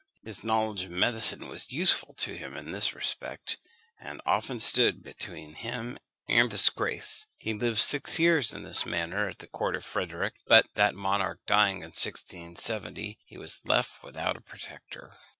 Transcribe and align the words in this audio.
His 0.23 0.43
knowledge 0.43 0.85
of 0.85 0.89
medicine 0.89 1.47
was 1.47 1.71
useful 1.71 2.15
to 2.15 2.35
him 2.35 2.57
in 2.57 2.71
this 2.71 2.95
respect, 2.95 3.59
and 3.99 4.19
often 4.25 4.59
stood 4.59 5.03
between 5.03 5.53
him 5.53 5.99
and 6.27 6.49
disgrace. 6.49 7.27
He 7.37 7.53
lived 7.53 7.77
six 7.77 8.17
years 8.17 8.51
in 8.51 8.63
this 8.63 8.83
manner 8.83 9.29
at 9.29 9.37
the 9.37 9.47
court 9.47 9.75
of 9.75 9.85
Frederick; 9.85 10.33
but 10.47 10.65
that 10.73 10.95
monarch 10.95 11.41
dying 11.45 11.83
in 11.83 11.91
1670 11.93 13.19
he 13.23 13.37
was 13.37 13.63
left 13.67 14.01
without 14.01 14.35
a 14.35 14.41
protector. 14.41 15.13